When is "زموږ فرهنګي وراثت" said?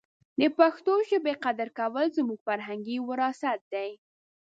2.17-3.59